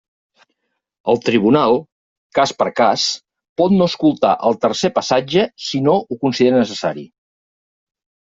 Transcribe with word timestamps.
El 1.11 1.19
tribunal, 1.25 1.75
cas 2.37 2.53
per 2.61 2.67
cas, 2.79 3.03
pot 3.61 3.75
no 3.81 3.87
escoltar 3.93 4.33
el 4.51 4.57
tercer 4.65 4.91
passatge 4.97 5.43
si 5.65 5.83
no 5.89 5.95
ho 5.99 6.21
considera 6.25 6.63
necessari. 6.63 7.05